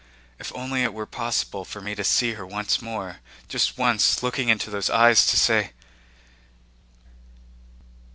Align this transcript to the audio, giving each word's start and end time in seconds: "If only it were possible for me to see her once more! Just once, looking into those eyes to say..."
"If 0.39 0.51
only 0.55 0.81
it 0.81 0.95
were 0.95 1.05
possible 1.05 1.63
for 1.63 1.79
me 1.79 1.93
to 1.93 2.03
see 2.03 2.33
her 2.33 2.43
once 2.43 2.81
more! 2.81 3.17
Just 3.47 3.77
once, 3.77 4.23
looking 4.23 4.49
into 4.49 4.71
those 4.71 4.89
eyes 4.89 5.27
to 5.27 5.37
say..." 5.37 5.73